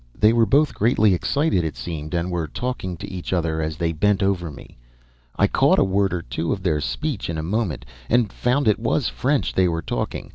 "They 0.19 0.33
were 0.33 0.47
both 0.47 0.73
greatly 0.73 1.13
excited, 1.13 1.63
it 1.63 1.77
seemed, 1.77 2.15
and 2.15 2.31
were 2.31 2.47
talking 2.47 2.97
to 2.97 3.07
each 3.11 3.31
other 3.33 3.61
as 3.61 3.77
they 3.77 3.91
bent 3.93 4.23
over 4.23 4.49
me. 4.49 4.75
I 5.35 5.45
caught 5.45 5.77
a 5.77 5.83
word 5.83 6.11
or 6.11 6.23
two 6.23 6.51
of 6.51 6.63
their 6.63 6.81
speech 6.81 7.29
in 7.29 7.37
a 7.37 7.43
moment, 7.43 7.85
and 8.09 8.33
found 8.33 8.67
it 8.67 8.79
was 8.79 9.09
French 9.09 9.53
they 9.53 9.67
were 9.67 9.83
talking. 9.83 10.29